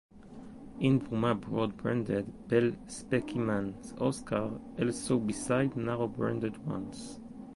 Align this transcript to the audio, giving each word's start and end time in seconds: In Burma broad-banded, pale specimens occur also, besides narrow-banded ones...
In 0.79 0.97
Burma 0.97 1.35
broad-banded, 1.35 2.33
pale 2.49 2.75
specimens 2.87 3.93
occur 4.01 4.49
also, 4.79 5.19
besides 5.19 5.75
narrow-banded 5.75 6.65
ones... 6.65 7.19